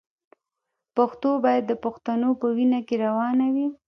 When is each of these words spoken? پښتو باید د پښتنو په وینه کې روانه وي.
پښتو 0.95 1.29
باید 1.45 1.63
د 1.67 1.73
پښتنو 1.83 2.29
په 2.41 2.47
وینه 2.55 2.79
کې 2.87 2.95
روانه 3.05 3.47
وي. 3.53 3.67